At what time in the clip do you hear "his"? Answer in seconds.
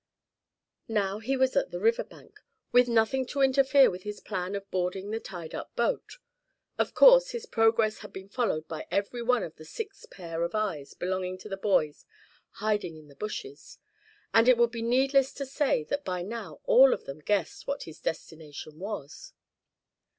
4.01-4.19, 7.29-7.45, 17.83-17.99